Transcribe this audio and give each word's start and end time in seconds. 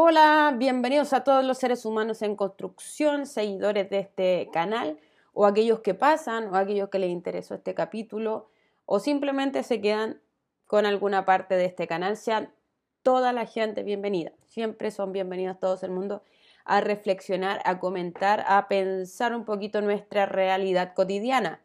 Hola, 0.00 0.54
bienvenidos 0.56 1.12
a 1.12 1.24
todos 1.24 1.44
los 1.44 1.58
seres 1.58 1.84
humanos 1.84 2.22
en 2.22 2.36
construcción, 2.36 3.26
seguidores 3.26 3.90
de 3.90 3.98
este 3.98 4.48
canal, 4.52 5.00
o 5.32 5.44
aquellos 5.44 5.80
que 5.80 5.92
pasan, 5.92 6.54
o 6.54 6.54
aquellos 6.54 6.88
que 6.88 7.00
les 7.00 7.10
interesó 7.10 7.56
este 7.56 7.74
capítulo, 7.74 8.48
o 8.86 9.00
simplemente 9.00 9.64
se 9.64 9.80
quedan 9.80 10.20
con 10.68 10.86
alguna 10.86 11.24
parte 11.24 11.56
de 11.56 11.64
este 11.64 11.88
canal. 11.88 12.16
Sean 12.16 12.54
toda 13.02 13.32
la 13.32 13.44
gente 13.44 13.82
bienvenida. 13.82 14.30
Siempre 14.44 14.92
son 14.92 15.10
bienvenidos 15.10 15.58
todos 15.58 15.82
el 15.82 15.90
mundo 15.90 16.22
a 16.64 16.80
reflexionar, 16.80 17.60
a 17.64 17.80
comentar, 17.80 18.44
a 18.46 18.68
pensar 18.68 19.34
un 19.34 19.44
poquito 19.44 19.80
nuestra 19.80 20.26
realidad 20.26 20.94
cotidiana. 20.94 21.60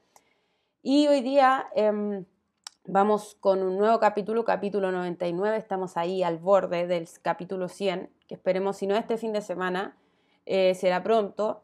Y 0.82 1.06
hoy 1.06 1.22
día 1.22 1.68
em, 1.76 2.26
vamos 2.86 3.38
con 3.40 3.64
un 3.64 3.78
nuevo 3.78 4.00
capítulo, 4.00 4.44
capítulo 4.44 4.92
99. 4.92 5.58
Estamos 5.58 5.98
ahí 5.98 6.24
al 6.24 6.38
borde 6.38 6.88
del 6.88 7.08
capítulo 7.22 7.68
100, 7.68 8.10
que 8.28 8.36
esperemos, 8.36 8.78
si 8.78 8.88
no 8.88 8.96
este 8.96 9.18
fin 9.18 9.34
de 9.34 9.42
semana, 9.42 9.98
eh, 10.46 10.76
será 10.76 11.04
pronto. 11.04 11.62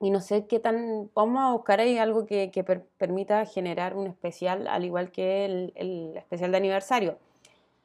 Y 0.00 0.10
no 0.10 0.20
sé 0.20 0.46
qué 0.46 0.60
tan. 0.60 1.10
Vamos 1.14 1.42
a 1.42 1.52
buscar 1.52 1.80
ahí 1.80 1.98
algo 1.98 2.26
que, 2.26 2.50
permita 2.98 3.44
generar 3.46 3.96
un 3.96 4.06
especial, 4.06 4.68
al 4.68 4.84
igual 4.84 5.10
que 5.10 5.44
el, 5.44 5.72
el 5.76 6.16
especial 6.16 6.52
de 6.52 6.56
aniversario. 6.56 7.18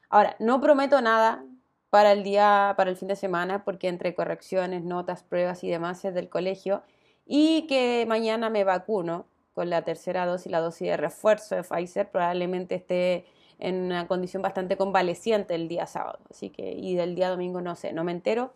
Ahora, 0.09 0.35
no 0.39 0.61
prometo 0.61 1.01
nada, 1.01 1.43
para 1.89 2.11
el 2.11 2.23
día, 2.23 2.73
para 2.77 2.91
el 2.91 2.97
fin 2.97 3.07
de 3.07 3.15
semana, 3.15 3.63
porque 3.63 3.87
entre 3.87 4.13
correcciones, 4.13 4.83
notas, 4.83 5.23
pruebas 5.23 5.63
y 5.63 5.69
demás 5.69 6.05
es 6.05 6.13
del 6.13 6.29
colegio, 6.29 6.83
y 7.25 7.65
que 7.67 8.05
mañana 8.07 8.49
me 8.49 8.63
vacuno 8.63 9.25
con 9.53 9.69
la 9.69 9.83
tercera 9.83 10.25
dosis, 10.25 10.51
la 10.51 10.59
dosis 10.59 10.87
de 10.87 10.97
refuerzo 10.97 11.55
de 11.55 11.63
Pfizer, 11.63 12.09
probablemente 12.09 12.75
esté 12.75 13.25
en 13.59 13.83
una 13.83 14.07
condición 14.07 14.41
bastante 14.41 14.77
convaleciente 14.77 15.55
el 15.55 15.67
día 15.67 15.85
sábado, 15.85 16.19
así 16.29 16.49
que, 16.49 16.71
y 16.71 16.95
del 16.95 17.15
día 17.15 17.29
domingo 17.29 17.61
no 17.61 17.75
sé, 17.75 17.93
no 17.93 18.03
me 18.03 18.11
entero. 18.11 18.53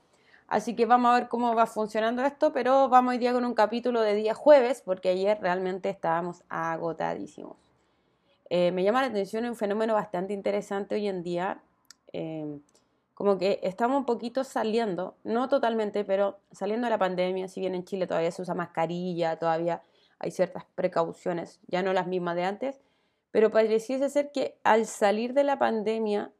Así 0.47 0.75
que 0.75 0.85
vamos 0.85 1.11
a 1.11 1.19
ver 1.19 1.27
cómo 1.27 1.53
va 1.55 1.65
funcionando 1.65 2.23
esto, 2.23 2.53
pero 2.53 2.87
vamos 2.87 3.11
hoy 3.11 3.17
día 3.17 3.33
con 3.33 3.43
un 3.43 3.53
capítulo 3.53 4.01
de 4.01 4.15
día 4.15 4.33
jueves, 4.33 4.81
porque 4.83 5.09
ayer 5.09 5.37
realmente 5.41 5.89
estábamos 5.89 6.43
agotadísimos. 6.47 7.57
Eh, 8.49 8.71
me 8.71 8.83
llama 8.83 9.01
la 9.01 9.07
atención 9.07 9.43
un 9.45 9.57
fenómeno 9.57 9.93
bastante 9.93 10.33
interesante 10.33 10.95
hoy 10.95 11.09
en 11.09 11.21
día. 11.21 11.61
Eh, 12.13 12.59
como 13.13 13.37
que 13.37 13.59
estamos 13.61 13.97
un 13.97 14.05
poquito 14.05 14.43
saliendo, 14.45 15.15
no 15.25 15.49
totalmente, 15.49 16.05
pero 16.05 16.37
saliendo 16.51 16.85
de 16.85 16.91
la 16.91 16.97
pandemia, 16.97 17.49
si 17.49 17.59
bien 17.59 17.75
en 17.75 17.83
Chile 17.83 18.07
todavía 18.07 18.31
se 18.31 18.41
usa 18.41 18.53
mascarilla, 18.53 19.37
todavía 19.37 19.81
hay 20.19 20.31
ciertas 20.31 20.65
precauciones, 20.75 21.59
ya 21.67 21.83
no 21.83 21.93
las 21.93 22.07
mismas 22.07 22.35
de 22.35 22.43
antes, 22.43 22.81
pero 23.31 23.51
pareciese 23.51 24.09
ser 24.09 24.31
que 24.31 24.57
al 24.63 24.85
salir 24.85 25.33
de 25.33 25.43
la 25.43 25.59
pandemia, 25.59 26.31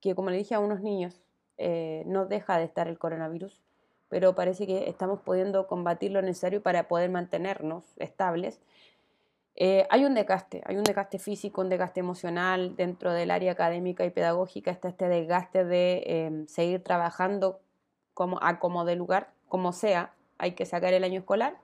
que 0.00 0.14
como 0.14 0.30
le 0.30 0.36
dije 0.36 0.54
a 0.54 0.60
unos 0.60 0.80
niños, 0.80 1.22
eh, 1.58 2.02
no 2.06 2.26
deja 2.26 2.58
de 2.58 2.64
estar 2.64 2.88
el 2.88 2.98
coronavirus, 2.98 3.62
pero 4.08 4.34
parece 4.34 4.66
que 4.66 4.88
estamos 4.88 5.20
pudiendo 5.20 5.66
combatir 5.66 6.12
lo 6.12 6.22
necesario 6.22 6.62
para 6.62 6.88
poder 6.88 7.10
mantenernos 7.10 7.84
estables, 7.98 8.60
eh, 9.54 9.86
hay 9.90 10.04
un 10.04 10.14
desgaste, 10.14 10.62
hay 10.64 10.76
un 10.76 10.82
desgaste 10.82 11.18
físico, 11.18 11.60
un 11.60 11.68
desgaste 11.68 12.00
emocional 12.00 12.74
dentro 12.74 13.12
del 13.12 13.30
área 13.30 13.52
académica 13.52 14.04
y 14.04 14.10
pedagógica, 14.10 14.70
está 14.70 14.88
este 14.88 15.08
desgaste 15.08 15.64
de 15.64 16.02
em, 16.06 16.46
seguir 16.46 16.82
trabajando 16.82 17.60
como, 18.14 18.38
a 18.42 18.58
como 18.58 18.84
de 18.84 18.96
lugar, 18.96 19.32
como 19.48 19.72
sea, 19.72 20.14
hay 20.38 20.52
que 20.52 20.64
sacar 20.64 20.94
el 20.94 21.04
año 21.04 21.20
escolar, 21.20 21.56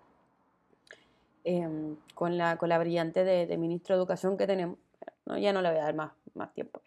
em, 1.44 1.96
con, 2.14 2.38
la, 2.38 2.56
con 2.56 2.68
la 2.68 2.78
brillante 2.78 3.24
de, 3.24 3.56
ministro 3.56 3.94
de 3.94 4.00
Educación 4.00 4.36
que 4.36 4.46
tenemos, 4.46 4.78
ya 5.26 5.52
no 5.52 5.62
le 5.62 5.70
voy 5.70 5.78
a 5.78 5.84
dar 5.84 5.94
más, 5.94 6.12
más 6.34 6.52
tiempo. 6.52 6.80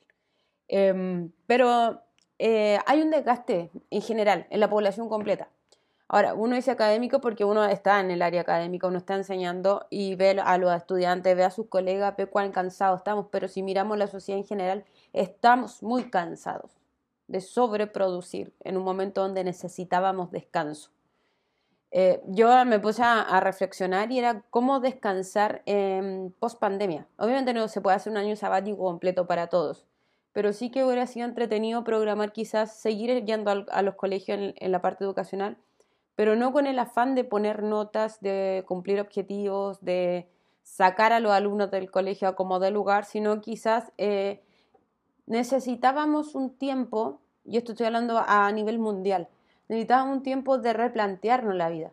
Em, 0.67 1.31
pero 1.47 2.01
eh, 2.39 2.79
hay 2.85 3.01
un 3.01 3.11
desgaste 3.11 3.71
en 3.89 4.01
general, 4.01 4.47
en 4.49 4.59
la 4.59 4.69
población 4.69 5.09
completa. 5.09 5.49
Ahora, 6.13 6.33
uno 6.33 6.55
dice 6.55 6.71
académico 6.71 7.21
porque 7.21 7.45
uno 7.45 7.63
está 7.63 8.01
en 8.01 8.11
el 8.11 8.21
área 8.21 8.41
académica, 8.41 8.85
uno 8.85 8.97
está 8.97 9.15
enseñando 9.15 9.87
y 9.89 10.15
ve 10.15 10.41
a 10.43 10.57
los 10.57 10.75
estudiantes, 10.75 11.37
ve 11.37 11.45
a 11.45 11.51
sus 11.51 11.67
colegas, 11.67 12.17
ve 12.17 12.25
cuán 12.25 12.51
cansados 12.51 12.99
estamos, 12.99 13.27
pero 13.31 13.47
si 13.47 13.63
miramos 13.63 13.97
la 13.97 14.07
sociedad 14.07 14.37
en 14.37 14.45
general, 14.45 14.83
estamos 15.13 15.81
muy 15.81 16.09
cansados 16.09 16.81
de 17.27 17.39
sobreproducir 17.39 18.53
en 18.59 18.75
un 18.75 18.83
momento 18.83 19.21
donde 19.21 19.45
necesitábamos 19.45 20.31
descanso. 20.31 20.91
Eh, 21.91 22.21
yo 22.27 22.65
me 22.65 22.79
puse 22.79 23.03
a, 23.03 23.39
reflexionar 23.41 24.11
y 24.11 24.19
era 24.19 24.43
cómo 24.49 24.79
descansar 24.79 25.61
en 25.65 26.33
post 26.39 26.59
pandemia. 26.59 27.07
Obviamente 27.17 27.53
no 27.53 27.67
se 27.67 27.81
puede 27.81 27.97
hacer 27.97 28.11
un 28.11 28.17
año 28.17 28.35
sabático 28.35 28.77
completo 28.77 29.27
para 29.27 29.47
todos, 29.47 29.85
pero 30.31 30.53
sí 30.53 30.71
que 30.71 30.85
hubiera 30.85 31.05
sido 31.07 31.27
entretenido 31.27 31.83
programar 31.83 32.31
quizás 32.31 32.73
seguir 32.75 33.25
yendo 33.25 33.65
a, 33.69 33.81
los 33.81 33.95
colegios 33.95 34.53
en 34.55 34.71
la 34.71 34.81
parte 34.81 35.03
educacional 35.03 35.57
pero 36.21 36.35
no 36.35 36.51
con 36.53 36.67
el 36.67 36.77
afán 36.79 37.15
de 37.15 37.23
poner 37.23 37.63
notas, 37.63 38.21
de 38.21 38.63
cumplir 38.67 38.99
objetivos, 38.99 39.83
de 39.83 40.27
sacar 40.61 41.13
a 41.13 41.19
los 41.19 41.31
alumnos 41.31 41.71
del 41.71 41.89
colegio 41.89 42.27
a 42.27 42.35
como 42.35 42.59
de 42.59 42.71
lugar, 42.71 43.05
sino 43.05 43.41
quizás 43.41 43.91
eh, 43.97 44.43
necesitábamos 45.25 46.35
un 46.35 46.55
tiempo, 46.55 47.19
y 47.43 47.57
esto 47.57 47.71
estoy 47.71 47.87
hablando 47.87 48.23
a 48.23 48.51
nivel 48.51 48.77
mundial, 48.77 49.29
necesitábamos 49.71 50.17
un 50.17 50.23
tiempo 50.23 50.59
de 50.59 50.73
replantearnos 50.73 51.55
la 51.55 51.69
vida, 51.69 51.91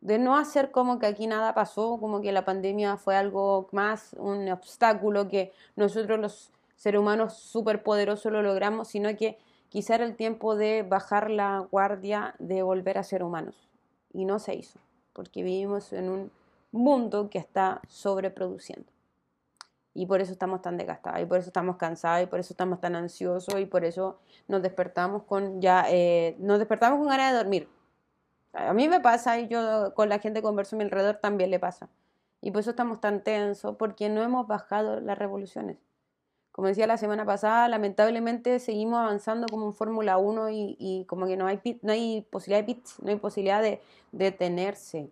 de 0.00 0.18
no 0.18 0.36
hacer 0.36 0.70
como 0.70 0.98
que 0.98 1.06
aquí 1.06 1.26
nada 1.26 1.54
pasó, 1.54 1.98
como 1.98 2.20
que 2.20 2.30
la 2.30 2.44
pandemia 2.44 2.96
fue 2.96 3.16
algo 3.16 3.68
más, 3.72 4.14
un 4.18 4.48
obstáculo 4.50 5.28
que 5.28 5.52
nosotros 5.74 6.20
los 6.20 6.52
seres 6.76 7.00
humanos 7.00 7.34
superpoderosos 7.34 8.30
lo 8.30 8.42
logramos, 8.42 8.88
sino 8.88 9.16
que 9.16 9.38
Quizá 9.74 9.96
era 9.96 10.04
el 10.04 10.14
tiempo 10.14 10.54
de 10.54 10.84
bajar 10.84 11.32
la 11.32 11.66
guardia, 11.68 12.36
de 12.38 12.62
volver 12.62 12.96
a 12.96 13.02
ser 13.02 13.24
humanos. 13.24 13.56
Y 14.12 14.24
no 14.24 14.38
se 14.38 14.54
hizo, 14.54 14.78
porque 15.12 15.42
vivimos 15.42 15.92
en 15.92 16.10
un 16.10 16.30
mundo 16.70 17.28
que 17.28 17.38
está 17.38 17.80
sobreproduciendo. 17.88 18.86
Y 19.94 20.06
por 20.06 20.20
eso 20.20 20.32
estamos 20.32 20.60
tan 20.60 20.76
desgastados, 20.76 21.20
y 21.22 21.26
por 21.26 21.38
eso 21.38 21.48
estamos 21.48 21.76
cansados, 21.76 22.24
y 22.24 22.26
por 22.26 22.40
eso 22.40 22.52
estamos 22.52 22.80
tan 22.80 22.96
ansiosos, 22.96 23.60
y 23.60 23.66
por 23.66 23.84
eso 23.84 24.18
nos 24.48 24.60
despertamos 24.60 25.22
con 25.22 25.60
ya, 25.60 25.86
eh, 25.88 26.36
nos 26.40 26.58
despertamos 26.58 26.98
con 26.98 27.08
ganas 27.08 27.32
de 27.32 27.38
dormir. 27.38 27.68
A 28.52 28.72
mí 28.72 28.88
me 28.88 29.00
pasa, 29.00 29.38
y 29.38 29.48
yo 29.48 29.94
con 29.94 30.08
la 30.08 30.18
gente 30.18 30.40
que 30.40 30.42
converso 30.42 30.76
a 30.76 30.78
mi 30.78 30.84
alrededor 30.84 31.16
también 31.16 31.50
le 31.50 31.60
pasa. 31.60 31.88
Y 32.40 32.50
por 32.50 32.60
eso 32.60 32.70
estamos 32.70 33.00
tan 33.00 33.22
tensos, 33.22 33.76
porque 33.76 34.08
no 34.08 34.22
hemos 34.22 34.46
bajado 34.46 35.00
las 35.00 35.16
revoluciones. 35.16 35.78
Como 36.54 36.68
decía 36.68 36.86
la 36.86 36.98
semana 36.98 37.24
pasada, 37.24 37.68
lamentablemente 37.68 38.60
seguimos 38.60 39.00
avanzando 39.00 39.48
como 39.48 39.66
en 39.66 39.74
Fórmula 39.74 40.18
1 40.18 40.50
y, 40.50 41.04
como 41.08 41.26
que 41.26 41.36
no 41.36 41.48
hay, 41.48 41.60
no 41.82 41.92
hay 41.92 42.22
posibilidad 42.30 42.60
de 42.64 42.74
pits, 42.74 43.02
no 43.02 43.10
hay 43.10 43.16
posibilidad 43.16 43.60
de 43.60 43.80
detenerse. 44.12 45.10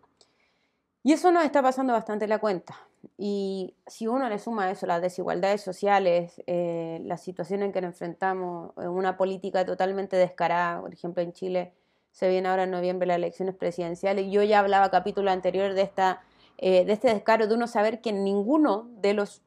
Y 1.03 1.13
eso 1.13 1.33
nos 1.33 1.45
está 1.45 1.61
pasando 1.61 1.93
bastante 1.93 2.29
la 2.29 2.39
cuenta. 2.39 2.77
Y 3.19 3.77
si 3.87 4.07
uno 4.07 4.29
le 4.29 4.39
suma 4.39 4.71
eso 4.71 4.87
las 4.87 5.03
desigualdades 5.03 5.61
sociales, 5.61 6.41
eh, 6.47 7.01
la 7.05 7.17
situación 7.17 7.63
en 7.63 7.73
que 7.73 7.81
nos 7.81 7.91
enfrentamos, 7.91 8.73
eh, 8.79 8.89
una 8.89 9.17
política 9.17 9.65
totalmente 9.65 10.17
descarada, 10.17 10.81
por 10.81 10.93
ejemplo 10.93 11.23
en 11.23 11.33
Chile 11.33 11.73
se 12.13 12.29
viene 12.29 12.49
ahora 12.49 12.65
en 12.65 12.71
noviembre 12.71 13.07
las 13.07 13.17
elecciones 13.17 13.55
presidenciales, 13.55 14.31
yo 14.31 14.43
ya 14.43 14.61
hablaba 14.61 14.91
capítulo 14.91 15.31
anterior 15.31 15.73
de, 15.73 15.83
esta, 15.83 16.23
eh, 16.59 16.85
de 16.85 16.93
este 16.93 17.09
descaro 17.09 17.47
de 17.47 17.55
uno 17.55 17.67
saber 17.67 18.01
que 18.01 18.13
ninguno 18.13 18.91
de 18.99 19.15
los 19.15 19.43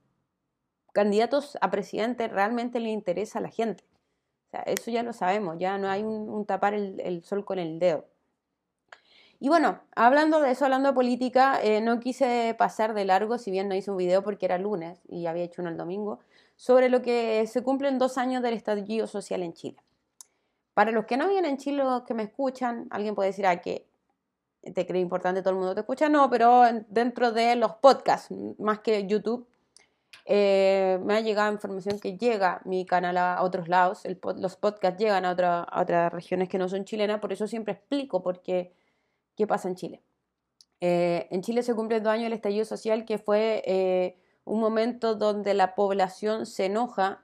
candidatos 0.92 1.58
a 1.62 1.70
presidente 1.70 2.28
realmente 2.28 2.80
le 2.80 2.90
interesa 2.90 3.40
a 3.40 3.42
la 3.44 3.50
gente. 3.50 3.84
O 4.48 4.50
sea, 4.50 4.62
eso 4.62 4.90
ya 4.90 5.04
lo 5.04 5.14
sabemos, 5.14 5.58
ya 5.60 5.78
no 5.78 5.90
hay 5.90 6.04
un, 6.04 6.46
tapar 6.46 6.74
el, 6.74 7.24
sol 7.24 7.46
con 7.46 7.60
el 7.60 7.80
dedo. 7.80 8.06
Y 9.46 9.48
bueno, 9.48 9.80
hablando 9.96 10.42
de 10.42 10.50
eso, 10.50 10.66
hablando 10.66 10.90
de 10.90 10.96
política, 10.96 11.60
eh, 11.62 11.80
no 11.80 12.00
quise 12.00 12.56
pasar 12.58 12.96
de 12.96 13.06
largo, 13.06 13.38
si 13.38 13.52
bien 13.52 13.70
no 13.70 13.76
hice 13.76 13.92
un 13.92 13.98
video 13.98 14.24
porque 14.24 14.48
era 14.48 14.58
lunes 14.58 15.04
y 15.08 15.28
había 15.28 15.44
hecho 15.44 15.62
uno 15.62 15.70
el 15.70 15.78
domingo, 15.78 16.18
sobre 16.56 16.90
lo 16.90 17.04
que 17.04 17.46
se 17.46 17.62
cumplen 17.62 18.00
dos 18.00 18.18
años 18.18 18.42
del 18.42 18.56
estallido 18.56 19.06
social 19.06 19.44
en 19.44 19.54
Chile. 19.54 19.78
Para 20.74 20.90
los 20.90 21.06
que 21.06 21.16
no 21.16 21.30
vienen 21.30 21.52
en 21.52 21.58
Chile, 21.58 21.84
los 21.84 22.02
que 22.06 22.16
me 22.16 22.24
escuchan, 22.24 22.88
alguien 22.90 23.14
puede 23.14 23.30
decir, 23.30 23.46
ah, 23.46 23.62
que 23.62 23.86
te 24.74 24.88
cree 24.88 25.00
importante, 25.00 25.44
todo 25.44 25.52
el 25.52 25.58
mundo 25.58 25.76
te 25.76 25.82
escucha. 25.82 26.10
No, 26.10 26.28
pero 26.28 26.64
dentro 26.88 27.32
de 27.32 27.56
los 27.56 27.74
podcasts, 27.74 28.34
más 28.58 28.80
que 28.80 29.06
YouTube, 29.06 29.48
eh, 30.26 30.98
me 31.04 31.18
ha 31.18 31.20
llegado 31.20 31.54
información 31.54 32.00
que 32.00 32.18
llega 32.18 32.62
mi 32.66 32.84
canal 32.84 33.16
a 33.18 33.44
otros 33.44 33.68
lados, 33.68 34.08
los 34.38 34.56
podcasts 34.56 35.00
llegan 35.00 35.24
a, 35.24 35.34
otras 35.80 36.12
regiones 36.12 36.50
que 36.50 36.58
no 36.58 36.68
son 36.68 36.84
chilenas, 36.84 37.20
por 37.20 37.32
eso 37.32 37.46
siempre 37.46 37.76
explico 37.76 38.24
por 38.24 38.42
qué, 39.36 39.48
pasa 39.48 39.68
en 39.68 39.76
Chile. 39.76 40.02
Eh, 40.82 41.28
en 41.32 41.42
Chile 41.42 41.64
se 41.64 41.74
cumple 41.74 42.00
dos 42.00 42.14
años 42.14 42.28
el 42.28 42.34
estallido 42.34 42.66
social, 42.66 43.06
que 43.06 43.18
fue 43.18 43.64
eh, 43.66 44.18
un 44.44 44.60
momento 44.60 45.16
donde 45.16 45.54
la 45.54 45.76
población 45.76 46.46
se 46.46 46.66
enoja, 46.66 47.22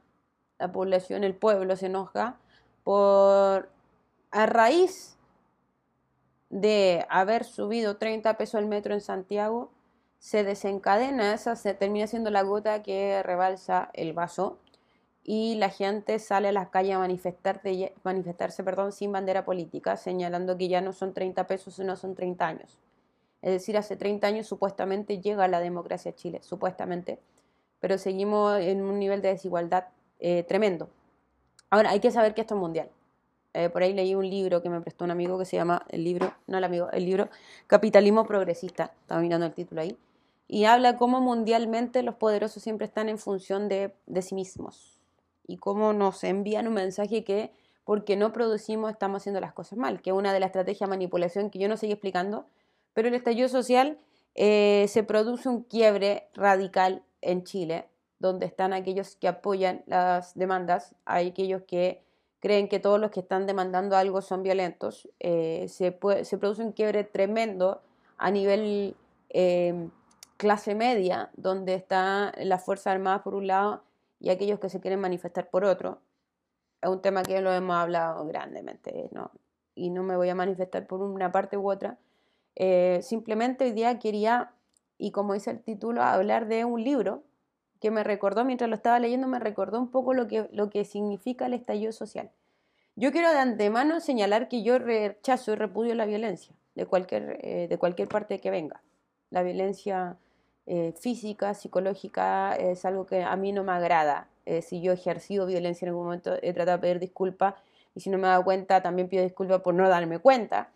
la 0.59 0.71
población, 0.71 1.23
el 1.23 1.35
pueblo 1.35 1.75
se 1.75 1.87
enoja, 1.87 2.37
por 2.83 3.69
a 4.31 4.45
raíz 4.45 5.17
de 6.49 7.05
haber 7.09 7.43
subido 7.43 7.97
30 7.97 8.37
pesos 8.37 8.59
el 8.59 8.67
metro 8.67 8.93
en 8.93 9.01
Santiago, 9.01 9.71
se 10.19 10.43
desencadena, 10.43 11.33
esa 11.33 11.55
se 11.55 11.73
termina 11.73 12.07
siendo 12.07 12.29
la 12.29 12.43
gota 12.43 12.83
que 12.83 13.23
rebalsa 13.23 13.89
el 13.93 14.13
vaso 14.13 14.59
y 15.23 15.55
la 15.55 15.69
gente 15.69 16.17
sale 16.19 16.47
a 16.47 16.51
las 16.51 16.69
calles 16.69 16.95
a 16.95 16.99
manifestarse 16.99 18.63
perdón, 18.63 18.91
sin 18.91 19.11
bandera 19.11 19.45
política, 19.45 19.97
señalando 19.97 20.57
que 20.57 20.67
ya 20.67 20.81
no 20.81 20.93
son 20.93 21.13
30 21.13 21.45
pesos, 21.47 21.75
sino 21.75 21.95
son 21.95 22.15
30 22.15 22.47
años. 22.47 22.77
Es 23.41 23.51
decir, 23.51 23.77
hace 23.77 23.95
30 23.95 24.27
años 24.27 24.47
supuestamente 24.47 25.19
llega 25.19 25.47
la 25.47 25.59
democracia 25.59 26.11
a 26.11 26.15
Chile, 26.15 26.39
supuestamente, 26.41 27.19
pero 27.79 27.97
seguimos 27.97 28.59
en 28.59 28.81
un 28.81 28.99
nivel 28.99 29.21
de 29.21 29.29
desigualdad 29.29 29.85
eh, 30.19 30.43
tremendo. 30.43 30.89
Ahora, 31.69 31.91
hay 31.91 31.99
que 31.99 32.11
saber 32.11 32.33
que 32.33 32.41
esto 32.41 32.55
es 32.55 32.61
mundial. 32.61 32.89
Eh, 33.53 33.69
por 33.69 33.83
ahí 33.83 33.93
leí 33.93 34.15
un 34.15 34.29
libro 34.29 34.61
que 34.61 34.69
me 34.69 34.81
prestó 34.81 35.03
un 35.05 35.11
amigo 35.11 35.37
que 35.37 35.45
se 35.45 35.57
llama, 35.57 35.85
el 35.89 36.03
libro, 36.03 36.33
no 36.47 36.57
el 36.57 36.63
amigo, 36.63 36.89
el 36.91 37.05
libro 37.05 37.29
Capitalismo 37.67 38.25
Progresista, 38.25 38.93
estaba 39.01 39.21
mirando 39.21 39.45
el 39.45 39.53
título 39.53 39.81
ahí, 39.81 39.97
y 40.47 40.65
habla 40.65 40.97
cómo 40.97 41.19
mundialmente 41.21 42.03
los 42.03 42.15
poderosos 42.15 42.63
siempre 42.63 42.85
están 42.85 43.09
en 43.09 43.17
función 43.17 43.67
de, 43.67 43.93
de 44.05 44.21
sí 44.21 44.35
mismos 44.35 45.00
y 45.47 45.57
cómo 45.57 45.93
nos 45.93 46.23
envían 46.23 46.67
un 46.67 46.75
mensaje 46.75 47.23
que 47.23 47.51
porque 47.83 48.15
no 48.15 48.31
producimos 48.31 48.91
estamos 48.91 49.21
haciendo 49.21 49.41
las 49.41 49.53
cosas 49.53 49.77
mal, 49.77 50.01
que 50.01 50.11
es 50.11 50.15
una 50.15 50.33
de 50.33 50.39
las 50.39 50.47
estrategias 50.47 50.87
de 50.87 50.91
manipulación 50.91 51.49
que 51.49 51.59
yo 51.59 51.67
no 51.67 51.77
seguí 51.77 51.93
explicando, 51.93 52.45
pero 52.93 53.07
el 53.07 53.13
estallido 53.15 53.49
social 53.49 53.97
eh, 54.35 54.85
se 54.87 55.03
produce 55.03 55.49
un 55.49 55.63
quiebre 55.63 56.27
radical 56.33 57.03
en 57.21 57.43
Chile, 57.43 57.87
donde 58.19 58.45
están 58.45 58.73
aquellos 58.73 59.15
que 59.15 59.27
apoyan 59.27 59.83
las 59.87 60.35
demandas, 60.35 60.95
hay 61.05 61.29
aquellos 61.29 61.63
que 61.63 62.03
creen 62.39 62.67
que 62.69 62.79
todos 62.79 62.99
los 62.99 63.11
que 63.11 63.19
están 63.19 63.45
demandando 63.45 63.95
algo 63.95 64.21
son 64.21 64.43
violentos, 64.43 65.09
eh, 65.19 65.65
se, 65.67 65.97
se, 66.23 66.37
produce 66.37 66.63
un 66.63 66.71
quiebre 66.71 67.03
tremendo 67.03 67.81
a 68.17 68.31
nivel 68.31 68.95
eh, 69.29 69.89
clase 70.37 70.75
media, 70.75 71.29
donde 71.35 71.75
está 71.75 72.31
la 72.37 72.57
Fuerza 72.57 72.91
Armada 72.91 73.23
por 73.23 73.35
un 73.35 73.47
lado 73.47 73.83
y 74.21 74.29
aquellos 74.29 74.59
que 74.59 74.69
se 74.69 74.79
quieren 74.79 74.99
manifestar 74.99 75.49
por 75.49 75.65
otro. 75.65 75.99
Es 76.81 76.89
un 76.89 77.01
tema 77.01 77.23
que 77.23 77.41
lo 77.41 77.51
hemos 77.51 77.75
hablado 77.75 78.25
grandemente, 78.25 79.09
¿no? 79.11 79.31
Y 79.73 79.89
no 79.89 80.03
me 80.03 80.15
voy 80.15 80.29
a 80.29 80.35
manifestar 80.35 80.85
por 80.85 81.01
una 81.01 81.31
parte 81.31 81.57
u 81.57 81.69
otra. 81.69 81.97
Eh, 82.55 82.99
simplemente 83.01 83.65
hoy 83.65 83.71
día 83.71 83.97
quería, 83.99 84.53
y 84.97 85.11
como 85.11 85.33
dice 85.33 85.51
el 85.51 85.61
título, 85.61 86.03
hablar 86.03 86.47
de 86.47 86.65
un 86.65 86.83
libro 86.83 87.23
que 87.79 87.89
me 87.89 88.03
recordó, 88.03 88.45
mientras 88.45 88.69
lo 88.69 88.75
estaba 88.75 88.99
leyendo, 88.99 89.27
me 89.27 89.39
recordó 89.39 89.79
un 89.79 89.89
poco 89.89 90.13
lo 90.13 90.27
que, 90.27 90.47
lo 90.51 90.69
que 90.69 90.85
significa 90.85 91.47
el 91.47 91.55
estallido 91.55 91.91
social. 91.91 92.29
Yo 92.95 93.11
quiero 93.11 93.31
de 93.31 93.39
antemano 93.39 93.99
señalar 93.99 94.49
que 94.49 94.61
yo 94.61 94.77
rechazo 94.77 95.53
y 95.53 95.55
repudio 95.55 95.95
la 95.95 96.05
violencia 96.05 96.53
de 96.75 96.85
cualquier, 96.85 97.39
eh, 97.41 97.67
de 97.67 97.77
cualquier 97.79 98.07
parte 98.07 98.39
que 98.39 98.51
venga. 98.51 98.83
La 99.31 99.41
violencia 99.41 100.17
eh, 100.65 100.93
física, 100.99 101.53
psicológica, 101.53 102.55
es 102.55 102.85
algo 102.85 103.05
que 103.05 103.23
a 103.23 103.35
mí 103.35 103.51
no 103.51 103.63
me 103.63 103.71
agrada. 103.71 104.27
Eh, 104.45 104.61
si 104.61 104.81
yo 104.81 104.91
he 104.91 104.95
ejercido 104.95 105.45
violencia 105.45 105.85
en 105.85 105.89
algún 105.89 106.05
momento, 106.05 106.35
he 106.41 106.53
tratado 106.53 106.77
de 106.77 106.81
pedir 106.81 106.99
disculpas 106.99 107.55
y 107.95 107.99
si 108.01 108.09
no 108.09 108.17
me 108.17 108.27
he 108.27 108.29
dado 108.29 108.43
cuenta, 108.43 108.81
también 108.81 109.09
pido 109.09 109.23
disculpas 109.23 109.61
por 109.61 109.73
no 109.73 109.87
darme 109.89 110.19
cuenta. 110.19 110.69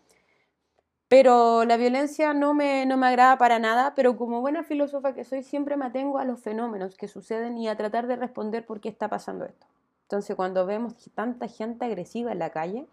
Pero 1.08 1.64
la 1.64 1.76
violencia 1.76 2.34
no 2.34 2.52
me, 2.52 2.84
no 2.84 2.96
me 2.96 3.06
agrada 3.06 3.38
para 3.38 3.58
nada, 3.58 3.94
pero 3.94 4.16
como 4.16 4.40
buena 4.40 4.64
filósofa 4.64 5.14
que 5.14 5.24
soy, 5.24 5.42
siempre 5.44 5.76
me 5.76 5.86
atengo 5.86 6.18
a 6.18 6.24
los 6.24 6.40
fenómenos 6.40 6.96
que 6.96 7.06
suceden 7.06 7.56
y 7.58 7.68
a 7.68 7.76
tratar 7.76 8.08
de 8.08 8.16
responder 8.16 8.66
por 8.66 8.80
qué 8.80 8.88
está 8.88 9.08
pasando 9.08 9.44
esto. 9.44 9.66
Entonces, 10.02 10.34
cuando 10.34 10.66
vemos 10.66 10.94
tanta 11.14 11.46
gente 11.46 11.84
agresiva 11.84 12.32
en 12.32 12.40
la 12.40 12.50
calle, 12.50 12.86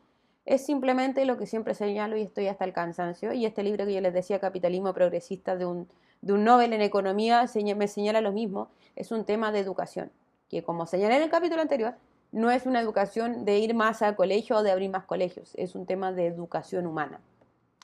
es 0.45 0.65
simplemente 0.65 1.25
lo 1.25 1.37
que 1.37 1.47
siempre 1.47 1.73
señalo 1.73 2.17
y 2.17 2.21
estoy 2.21 2.47
hasta 2.47 2.65
el 2.65 2.73
cansancio. 2.73 3.33
Y 3.33 3.45
este 3.45 3.63
libro 3.63 3.85
que 3.85 3.93
yo 3.93 4.01
les 4.01 4.13
decía, 4.13 4.39
Capitalismo 4.39 4.93
Progresista, 4.93 5.55
de 5.55 5.65
un 5.65 5.87
de 6.23 6.31
un 6.31 6.45
Nobel 6.45 6.71
en 6.71 6.81
economía 6.81 7.45
me 7.75 7.87
señala 7.87 8.21
lo 8.21 8.31
mismo, 8.31 8.69
es 8.95 9.11
un 9.11 9.25
tema 9.25 9.51
de 9.51 9.59
educación, 9.59 10.09
que 10.49 10.63
como 10.63 10.85
señalé 10.85 11.17
en 11.17 11.23
el 11.23 11.29
capítulo 11.29 11.61
anterior, 11.61 11.95
no 12.31 12.49
es 12.49 12.65
una 12.65 12.79
educación 12.79 13.43
de 13.43 13.59
ir 13.59 13.73
más 13.73 14.01
al 14.01 14.15
colegio 14.15 14.57
o 14.57 14.63
de 14.63 14.71
abrir 14.71 14.89
más 14.89 15.03
colegios, 15.03 15.51
es 15.55 15.75
un 15.75 15.85
tema 15.85 16.13
de 16.13 16.27
educación 16.27 16.87
humana, 16.87 17.19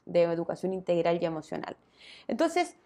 de 0.06 0.24
educación 0.24 0.74
integral 0.74 1.20
y 1.22 1.26
emocional. 1.26 1.76
Entonces, 2.30 2.78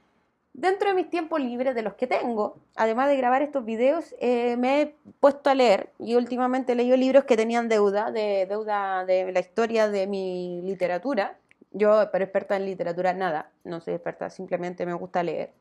dentro 0.53 0.89
de 0.89 0.95
mis 0.95 1.11
tiempos 1.11 1.39
libres, 1.39 1.75
de 1.75 1.83
los 1.83 1.93
que 1.93 2.07
tengo, 2.07 2.57
además 2.75 3.07
de 3.09 3.17
grabar 3.17 3.43
estos 3.43 3.63
videos, 3.63 4.15
eh, 4.19 4.57
me 4.57 4.81
he 4.81 4.95
puesto 5.19 5.51
a 5.51 5.55
leer 5.55 5.91
y 5.99 6.15
últimamente 6.15 6.71
he 6.71 6.75
leído 6.75 6.97
libros 6.97 7.25
que 7.25 7.37
tenían 7.37 7.69
deuda, 7.69 8.09
de 8.09 8.47
deuda 8.47 9.05
de 9.05 9.31
la 9.31 9.39
historia 9.39 9.87
de 9.87 10.07
mi 10.07 10.61
literatura, 10.63 11.37
yo, 11.73 12.09
pero 12.11 12.23
experta 12.23 12.55
en 12.55 12.65
literatura, 12.65 13.13
nada, 13.13 13.51
no 13.63 13.81
soy 13.81 13.95
experta, 13.95 14.29
simplemente 14.29 14.85
me 14.85 14.93
gusta 14.93 15.23
leer. 15.23 15.51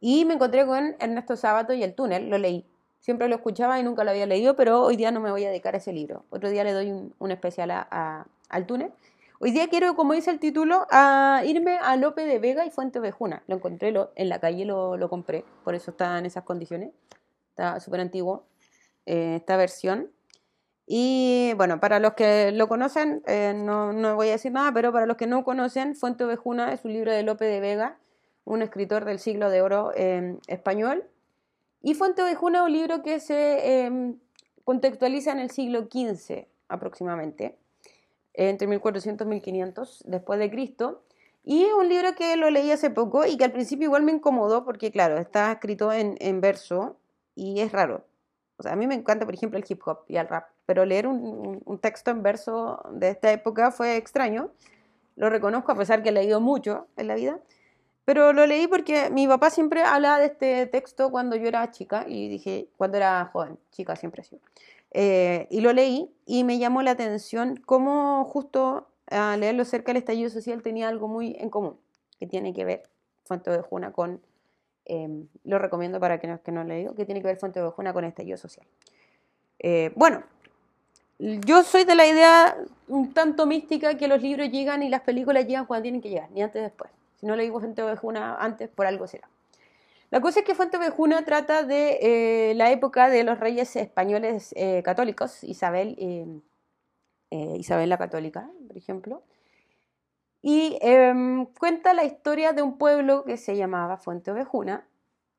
Y 0.00 0.24
me 0.24 0.34
encontré 0.34 0.66
con 0.66 0.96
Ernesto 0.98 1.36
Sábato 1.36 1.72
y 1.72 1.82
El 1.82 1.94
Túnel, 1.94 2.30
lo 2.30 2.38
leí. 2.38 2.66
Siempre 3.00 3.28
lo 3.28 3.36
escuchaba 3.36 3.78
y 3.78 3.82
nunca 3.82 4.04
lo 4.04 4.10
había 4.10 4.26
leído, 4.26 4.56
pero 4.56 4.82
hoy 4.82 4.96
día 4.96 5.10
no 5.10 5.20
me 5.20 5.30
voy 5.30 5.44
a 5.44 5.48
dedicar 5.48 5.74
a 5.74 5.78
ese 5.78 5.92
libro. 5.92 6.24
Otro 6.30 6.48
día 6.48 6.64
le 6.64 6.72
doy 6.72 6.90
un, 7.18 7.30
especial 7.30 7.70
al 7.70 8.66
Túnel. 8.66 8.92
Hoy 9.40 9.50
día 9.50 9.68
quiero, 9.68 9.94
como 9.94 10.14
dice 10.14 10.30
el 10.30 10.38
título, 10.38 10.86
irme 11.44 11.78
a 11.82 11.96
Lope 11.96 12.24
de 12.24 12.38
Vega 12.38 12.64
y 12.64 12.70
Fuente 12.70 13.00
Vejuna. 13.00 13.42
Lo 13.46 13.56
encontré 13.56 13.92
en 14.14 14.28
la 14.28 14.38
calle, 14.38 14.64
lo, 14.64 14.96
lo, 14.96 15.10
compré, 15.10 15.44
por 15.64 15.74
eso 15.74 15.90
está 15.90 16.18
en 16.18 16.26
esas 16.26 16.44
condiciones. 16.44 16.92
Está 17.50 17.78
súper 17.80 18.00
antiguo 18.00 18.44
eh, 19.06 19.36
esta 19.36 19.56
versión. 19.56 20.10
Y 20.86 21.52
bueno, 21.56 21.80
para 21.80 21.98
los 21.98 22.12
que 22.12 22.52
lo 22.52 22.68
conocen, 22.68 23.22
eh, 23.26 23.54
no, 23.56 23.92
no, 23.92 24.16
voy 24.16 24.28
a 24.28 24.32
decir 24.32 24.52
nada, 24.52 24.72
pero 24.72 24.92
para 24.92 25.06
los 25.06 25.16
que 25.16 25.26
no 25.26 25.44
conocen, 25.44 25.96
Fuente 25.96 26.24
Ovejuna 26.24 26.72
es 26.72 26.84
un 26.84 26.92
libro 26.92 27.10
de 27.10 27.22
Lope 27.22 27.46
de 27.46 27.60
Vega, 27.60 27.96
un 28.44 28.60
escritor 28.60 29.06
del 29.06 29.18
siglo 29.18 29.48
de 29.48 29.62
oro 29.62 29.92
em, 29.94 30.38
español. 30.46 31.04
Y 31.80 31.94
Fuente 31.94 32.22
Ovejuna 32.22 32.58
es 32.60 32.64
un 32.66 32.72
libro 32.72 33.02
que 33.02 33.18
se 33.18 33.84
em, 33.84 34.18
contextualiza 34.64 35.32
en 35.32 35.38
el 35.38 35.50
siglo 35.50 35.88
XV 35.90 36.46
aproximadamente, 36.68 37.56
entre 38.34 38.66
1400 38.66 39.26
y 39.26 39.30
1500 39.30 40.04
después 40.06 40.38
de 40.38 40.50
Cristo. 40.50 41.02
Y 41.44 41.64
es 41.64 41.72
un 41.72 41.88
libro 41.88 42.14
que 42.14 42.36
lo 42.36 42.50
leí 42.50 42.70
hace 42.70 42.90
poco 42.90 43.24
y 43.26 43.36
que 43.36 43.44
al 43.44 43.52
principio 43.52 43.86
igual 43.86 44.02
me 44.02 44.12
incomodó 44.12 44.64
porque, 44.64 44.90
claro, 44.90 45.18
está 45.18 45.52
escrito 45.52 45.92
en, 45.92 46.16
en 46.20 46.40
verso 46.42 46.96
y 47.34 47.60
es 47.60 47.72
raro. 47.72 48.04
O 48.56 48.62
sea, 48.62 48.72
a 48.72 48.76
mí 48.76 48.86
me 48.86 48.94
encanta, 48.94 49.24
por 49.24 49.34
ejemplo, 49.34 49.58
el 49.58 49.64
hip 49.68 49.80
hop 49.86 50.04
y 50.08 50.16
el 50.16 50.28
rap 50.28 50.53
pero 50.66 50.84
leer 50.84 51.06
un, 51.06 51.78
texto 51.80 52.10
en 52.10 52.22
verso 52.22 52.82
de 52.92 53.10
esta 53.10 53.32
época 53.32 53.70
fue 53.70 53.96
extraño. 53.96 54.50
Lo 55.16 55.30
reconozco 55.30 55.72
a 55.72 55.76
pesar 55.76 56.02
que 56.02 56.08
he 56.08 56.12
leído 56.12 56.40
mucho 56.40 56.86
en 56.96 57.08
la 57.08 57.14
vida. 57.14 57.40
Pero 58.04 58.32
lo 58.32 58.46
leí 58.46 58.66
porque 58.66 59.10
mi 59.10 59.26
papá 59.26 59.50
siempre 59.50 59.82
hablaba 59.82 60.18
de 60.18 60.26
este 60.26 60.66
texto 60.66 61.10
cuando 61.10 61.36
yo 61.36 61.48
era 61.48 61.70
chica 61.70 62.04
y 62.06 62.28
dije, 62.28 62.68
cuando 62.76 62.98
era 62.98 63.30
joven, 63.32 63.58
chica 63.70 63.96
siempre 63.96 64.22
sido. 64.24 64.42
Eh, 64.90 65.46
y 65.50 65.60
lo 65.60 65.72
leí 65.72 66.10
y 66.26 66.44
me 66.44 66.58
llamó 66.58 66.82
la 66.82 66.92
atención 66.92 67.56
cómo 67.64 68.24
justo 68.26 68.88
al 69.06 69.40
leerlo 69.40 69.64
cerca 69.64 69.92
del 69.92 69.98
estallido 69.98 70.30
social 70.30 70.62
tenía 70.62 70.88
algo 70.88 71.08
muy 71.08 71.36
en 71.38 71.50
común, 71.50 71.76
que 72.18 72.26
tiene 72.26 72.52
que 72.52 72.64
ver 72.64 72.82
Fuente 73.24 73.50
de 73.50 73.60
Juna 73.60 73.92
con, 73.92 74.20
eh, 74.84 75.24
lo 75.44 75.58
recomiendo 75.58 75.98
para 75.98 76.18
que 76.18 76.38
que 76.44 76.52
no 76.52 76.62
lo 76.62 76.68
leído, 76.68 76.94
que 76.94 77.04
tiene 77.06 77.20
que 77.20 77.26
ver 77.26 77.38
Fuente 77.38 77.60
de 77.60 77.68
Juna 77.70 77.92
con 77.92 78.04
estallido 78.04 78.36
social. 78.36 78.66
Eh, 79.58 79.92
bueno, 79.96 80.22
yo 81.18 81.62
soy 81.62 81.84
de 81.84 81.94
la 81.94 82.06
idea 82.06 82.56
un 82.88 83.12
tanto 83.14 83.46
mística 83.46 83.96
que 83.96 84.08
los 84.08 84.20
libros 84.22 84.50
llegan 84.50 84.82
y 84.82 84.88
las 84.88 85.02
películas 85.02 85.46
llegan 85.46 85.66
cuando 85.66 85.82
tienen 85.82 86.00
que 86.00 86.10
llegar, 86.10 86.30
ni 86.30 86.42
antes 86.42 86.60
ni 86.60 86.68
después. 86.68 86.90
Si 87.16 87.26
no 87.26 87.36
le 87.36 87.44
digo 87.44 87.60
Fuente 87.60 87.82
Ovejuna 87.82 88.36
antes, 88.36 88.68
por 88.68 88.86
algo 88.86 89.06
será. 89.06 89.28
La 90.10 90.20
cosa 90.20 90.40
es 90.40 90.46
que 90.46 90.54
Fuente 90.54 90.76
Ovejuna 90.76 91.24
trata 91.24 91.62
de 91.62 91.98
eh, 92.02 92.54
la 92.54 92.70
época 92.70 93.08
de 93.08 93.24
los 93.24 93.40
reyes 93.40 93.74
españoles 93.76 94.52
eh, 94.56 94.82
católicos, 94.84 95.42
Isabel, 95.42 95.96
eh, 95.98 97.56
Isabel 97.58 97.88
la 97.88 97.98
Católica, 97.98 98.48
por 98.68 98.76
ejemplo, 98.76 99.22
y 100.42 100.78
em, 100.82 101.46
cuenta 101.46 101.94
la 101.94 102.04
historia 102.04 102.52
de 102.52 102.60
un 102.60 102.76
pueblo 102.76 103.24
que 103.24 103.38
se 103.38 103.56
llamaba 103.56 103.96
Fuente 103.96 104.30
Ovejuna, 104.30 104.86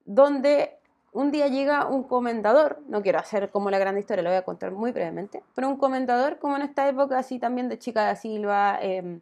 donde 0.03 0.79
un 1.15 1.31
día 1.31 1.47
llega 1.47 1.87
un 1.87 2.03
comendador, 2.03 2.81
no 2.89 3.01
quiero 3.01 3.19
hacer 3.19 3.49
como 3.49 3.69
la 3.69 3.79
gran 3.79 3.97
historia, 3.97 4.21
lo 4.21 4.29
voy 4.29 4.37
a 4.37 4.43
contar 4.43 4.71
muy 4.71 4.91
brevemente, 4.91 5.41
pero 5.55 5.69
un 5.69 5.77
comendador 5.77 6.39
como 6.39 6.57
en 6.57 6.63
esta 6.63 6.89
época 6.89 7.17
así 7.17 7.39
también 7.39 7.69
de 7.69 7.79
Chica 7.79 8.03
da 8.03 8.17
Silva, 8.17 8.77
em, 8.81 9.21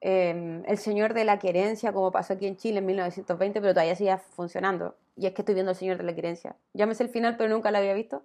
em, 0.00 0.64
el 0.66 0.78
señor 0.78 1.14
de 1.14 1.24
la 1.24 1.38
querencia, 1.38 1.92
como 1.92 2.10
pasó 2.10 2.32
aquí 2.32 2.48
en 2.48 2.56
Chile 2.56 2.80
en 2.80 2.86
1920, 2.86 3.60
pero 3.60 3.72
todavía 3.72 3.94
sigue 3.94 4.18
funcionando. 4.34 4.96
Y 5.16 5.26
es 5.26 5.32
que 5.32 5.42
estoy 5.42 5.54
viendo 5.54 5.70
el 5.70 5.76
señor 5.78 5.96
de 5.96 6.02
la 6.02 6.14
querencia. 6.14 6.56
Ya 6.74 6.86
me 6.86 6.94
sé 6.96 7.04
el 7.04 7.08
final, 7.08 7.36
pero 7.36 7.50
nunca 7.50 7.70
lo 7.70 7.78
había 7.78 7.94
visto. 7.94 8.22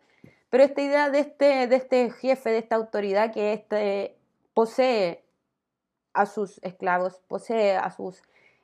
Pero 0.49 0.63
esta 0.63 0.81
idea 0.81 1.11
de 1.11 1.19
este, 1.19 1.67
de 1.67 1.75
este 1.75 2.09
jefe, 2.09 2.49
de 2.49 2.57
esta 2.57 2.75
autoridad 2.75 3.31
que 3.31 3.53
este, 3.53 4.17
posee 4.55 5.23
a 6.13 6.25
sus 6.25 6.59
esclavos, 6.63 7.21
posee 7.27 7.75
a 7.75 7.91
sus 7.91 8.23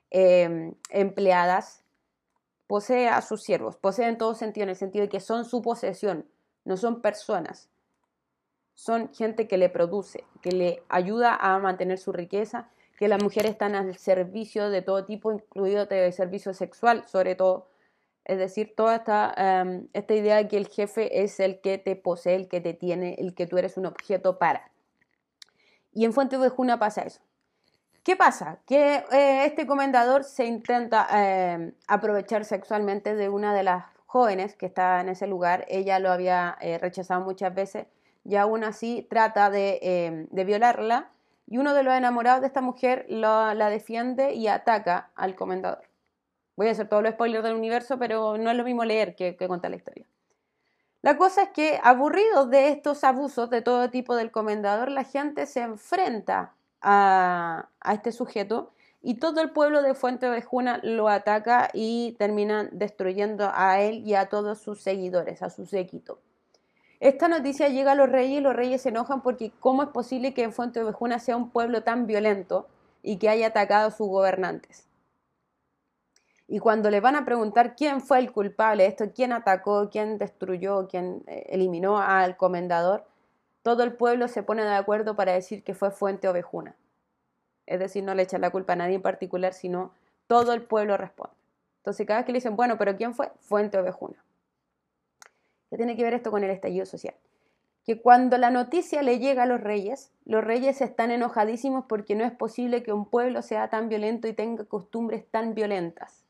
em, 0.10 0.74
empleadas, 0.90 1.84
posee 2.68 3.08
a 3.08 3.22
sus 3.22 3.44
siervos, 3.44 3.78
posee 3.78 4.08
en 4.08 4.18
todo 4.18 4.36
sentido, 4.36 4.64
en 4.64 4.70
el 4.70 4.76
sentido 4.76 5.04
de 5.04 5.10
que 5.10 5.20
son 5.20 5.46
su 5.46 5.62
posesión, 5.62 6.26
no 6.66 6.78
son 6.78 7.02
personas, 7.02 7.70
son 8.74 9.12
gente 9.14 9.48
que 9.48 9.58
le 9.58 9.70
produce, 9.70 10.26
que 10.42 10.52
le 10.52 10.84
ayuda 10.90 11.36
a 11.36 11.58
mantener 11.60 11.98
su 11.98 12.12
riqueza, 12.12 12.70
que 12.98 13.08
las 13.08 13.24
mujeres 13.24 13.52
están 13.52 13.76
al 13.76 13.96
servicio 13.98 14.70
de 14.70 14.82
todo 14.82 15.06
tipo, 15.06 15.32
incluido 15.32 15.86
de 15.86 16.12
servicio 16.12 16.54
sexual, 16.54 17.08
sobre 17.08 17.36
todo, 17.36 17.68
Es 18.26 18.38
decir, 18.38 18.74
toda 18.76 18.98
esta, 18.98 19.34
em, 19.38 19.88
esta 19.94 20.14
idea 20.14 20.36
de 20.36 20.50
que 20.50 20.58
el 20.58 20.68
jefe 20.68 21.24
es 21.24 21.40
el 21.40 21.62
que 21.62 21.78
te 21.78 21.96
posee, 21.96 22.36
el 22.36 22.50
que 22.50 22.60
te 22.60 22.74
tiene, 22.74 23.16
el 23.20 23.34
que 23.34 23.48
tú 23.48 23.58
eres 23.58 23.78
un 23.78 23.86
objeto 23.86 24.38
para. 24.38 24.70
Y 25.94 26.04
en 26.04 26.12
Fuente 26.12 26.38
de 26.38 26.50
Juna 26.50 26.78
pasa 26.78 27.04
eso. 27.04 27.22
¿Qué 28.08 28.16
pasa? 28.16 28.60
Que 28.66 29.04
eh, 29.12 29.44
este 29.44 29.68
comendador 29.68 30.24
se 30.24 30.46
intenta 30.46 31.06
em, 31.12 31.74
aprovechar 31.90 32.46
sexualmente 32.46 33.16
de 33.16 33.28
una 33.28 33.54
de 33.54 33.64
las 33.64 33.84
jóvenes 34.06 34.56
que 34.56 34.66
está 34.66 35.02
en 35.02 35.10
ese 35.10 35.28
lugar. 35.28 35.66
Ella 35.68 36.00
lo 36.00 36.10
había 36.10 36.58
eh, 36.62 36.78
rechazado 36.78 37.20
muchas 37.20 37.54
veces 37.54 37.86
y 38.24 38.38
aún 38.38 38.64
así 38.64 39.06
trata 39.10 39.50
de, 39.50 40.26
violarla. 40.32 41.10
Y 41.48 41.58
uno 41.58 41.74
de 41.74 41.84
los 41.84 41.94
enamorados 41.96 42.40
de 42.40 42.48
esta 42.48 42.62
mujer 42.62 43.06
la 43.10 43.70
defiende 43.70 44.36
y 44.36 44.48
ataca 44.48 45.10
al 45.16 45.36
comendador. 45.36 45.90
Voy 46.56 46.70
a 46.70 46.72
hacer 46.72 46.88
todos 46.88 47.04
los 47.04 47.12
spoilers 47.12 47.44
del 47.44 47.56
universo, 47.56 48.00
pero 48.00 48.38
no 48.38 48.50
es 48.50 48.56
lo 48.56 48.64
mismo 48.64 48.86
leer 48.86 49.16
que, 49.16 49.36
contar 49.36 49.72
la 49.72 49.76
historia. 49.76 50.08
La 51.02 51.18
cosa 51.18 51.44
es 51.44 51.50
que, 51.50 51.78
aburridos 51.84 52.50
de 52.52 52.70
estos 52.70 53.04
abusos 53.04 53.50
de 53.50 53.62
todo 53.62 53.90
tipo 53.90 54.16
del 54.16 54.32
comendador, 54.32 54.92
la 54.92 55.04
gente 55.04 55.46
se 55.46 55.60
enfrenta 55.60 56.54
a, 56.82 57.70
este 57.92 58.12
sujeto 58.12 58.72
y 59.02 59.16
todo 59.16 59.42
el 59.42 59.52
pueblo 59.52 59.82
de 59.82 59.94
Fuente 59.94 60.30
Vejuna 60.30 60.80
lo 60.84 61.08
ataca 61.08 61.70
y 61.74 62.16
terminan 62.20 62.70
destruyendo 62.72 63.52
a 63.54 63.80
él 63.80 64.06
y 64.06 64.16
a 64.16 64.30
todos 64.30 64.60
sus 64.60 64.82
seguidores, 64.82 65.42
a 65.42 65.50
su 65.50 65.66
séquito. 65.66 66.20
Esta 67.00 67.28
noticia 67.28 67.70
llega 67.70 67.92
a 67.92 67.96
los 67.96 68.10
reyes 68.10 68.40
y 68.40 68.42
los 68.42 68.56
reyes 68.56 68.82
se 68.82 68.90
enojan 68.90 69.22
porque 69.22 69.52
¿cómo 69.60 69.84
es 69.84 69.90
posible 69.90 70.34
que 70.34 70.44
en 70.44 70.52
Fuente 70.52 70.84
Vejuna 70.84 71.20
sea 71.20 71.38
un 71.38 71.52
pueblo 71.52 71.84
tan 71.84 72.08
violento 72.08 72.68
y 73.04 73.18
que 73.18 73.30
haya 73.30 73.48
atacado 73.48 73.88
a 73.88 73.92
sus 73.92 74.08
gobernantes? 74.08 74.88
Y 76.48 76.60
cuando 76.60 76.90
le 76.90 77.02
van 77.02 77.16
a 77.16 77.26
preguntar 77.26 77.76
quién 77.76 78.02
fue 78.02 78.20
el 78.20 78.32
culpable 78.32 78.84
de 78.84 78.90
esto, 78.90 79.12
quién 79.14 79.34
atacó, 79.34 79.90
quién 79.92 80.18
destruyó, 80.18 80.88
quién 80.88 81.24
eh, 81.28 81.46
eliminó 81.50 82.00
al 82.00 82.38
comendador, 82.38 83.06
todo 83.68 83.84
el 83.84 83.92
pueblo 83.92 84.30
se 84.30 84.44
pone 84.44 84.64
de 84.64 84.74
acuerdo 84.74 85.18
para 85.18 85.34
decir 85.34 85.62
que 85.62 85.74
fue 85.74 85.92
Fuente 85.92 86.30
Ovejuna. 86.30 86.78
Es 87.66 87.82
decir, 87.82 88.02
no 88.02 88.16
le 88.16 88.24
echan 88.24 88.40
la 88.40 88.50
culpa 88.50 88.72
a 88.72 88.76
nadie 88.78 88.96
en 88.96 89.02
particular, 89.02 89.54
sino 89.54 89.92
todo 90.26 90.54
el 90.54 90.62
pueblo 90.62 90.96
responde. 90.96 91.36
Entonces, 91.80 92.08
cada 92.08 92.20
vez 92.20 92.26
que 92.26 92.32
le 92.32 92.38
dicen, 92.38 92.56
bueno, 92.56 92.78
pero 92.78 92.96
¿quién 92.96 93.14
fue? 93.14 93.30
Fuente 93.42 93.78
Ovejuna. 93.78 94.24
¿Qué 95.70 95.76
tiene 95.76 95.98
que 95.98 96.04
ver 96.06 96.14
esto 96.14 96.32
con 96.32 96.46
el 96.46 96.50
estallido 96.50 96.86
social? 96.86 97.16
Que 97.86 98.02
cuando 98.02 98.38
la 98.38 98.52
noticia 98.52 99.02
le 99.02 99.20
llega 99.20 99.44
a 99.44 99.48
los 99.48 99.60
reyes, 99.60 100.14
los 100.24 100.46
reyes 100.46 100.80
están 100.80 101.12
enojadísimos 101.12 101.88
porque 101.90 102.16
no 102.16 102.24
es 102.24 102.32
posible 102.32 102.84
que 102.84 102.94
un 102.94 103.10
pueblo 103.10 103.42
sea 103.42 103.70
tan 103.70 103.90
violento 103.90 104.30
y 104.30 104.34
tenga 104.34 104.64
costumbres 104.64 105.30
tan 105.30 105.56
violentas. 105.56 106.24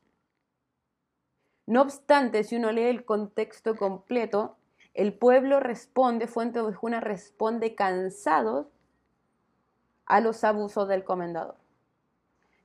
No 1.67 1.83
obstante, 1.83 2.43
si 2.43 2.55
uno 2.55 2.71
lee 2.71 2.85
el 2.85 3.05
contexto 3.05 3.75
completo, 3.75 4.57
el 4.97 5.13
pueblo 5.13 5.59
responde, 5.59 6.25
Fuente 6.25 6.59
Ovejuna 6.59 6.99
responde 6.99 7.75
cansado 7.75 8.71
a 10.07 10.19
los 10.21 10.43
abusos 10.43 10.87
del 10.87 11.03
comendador. 11.03 11.55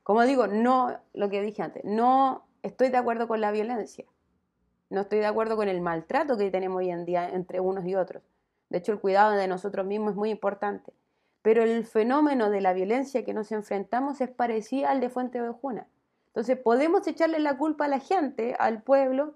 Como 0.01 0.23
digo, 0.23 0.47
no, 0.47 0.99
lo 1.13 1.29
que 1.29 1.43
dije 1.43 1.61
antes, 1.61 1.85
no 1.85 2.43
estoy 2.63 2.89
de 2.89 2.97
acuerdo 2.97 3.27
con 3.27 3.39
la 3.39 3.51
violencia, 3.51 4.05
no 4.89 5.01
estoy 5.01 5.19
de 5.19 5.27
acuerdo 5.27 5.55
con 5.55 5.69
el 5.69 5.79
maltrato 5.79 6.35
que 6.35 6.49
tenemos 6.49 6.79
hoy 6.79 6.89
en 6.89 7.05
día 7.05 7.29
entre 7.29 7.59
unos 7.59 7.85
y 7.85 7.93
otros. 7.93 8.23
De 8.69 8.79
hecho, 8.79 8.93
el 8.93 8.99
cuidado 8.99 9.33
de 9.33 9.47
nosotros 9.47 9.85
mismos 9.85 10.11
es 10.11 10.17
muy 10.17 10.31
importante. 10.31 10.91
Pero 11.43 11.61
el 11.61 11.85
fenómeno 11.85 12.49
de 12.49 12.61
la 12.61 12.73
violencia 12.73 13.23
que 13.23 13.33
nos 13.33 13.51
enfrentamos 13.51 14.21
es 14.21 14.29
parecido 14.31 14.87
al 14.87 15.01
de 15.01 15.09
Fuente 15.09 15.39
Ovejuna. 15.39 15.85
Entonces 16.27 16.57
podemos 16.57 17.05
echarle 17.05 17.37
la 17.39 17.57
culpa 17.57 17.85
a 17.85 17.89
la 17.89 17.99
gente, 17.99 18.55
al 18.57 18.81
pueblo, 18.81 19.35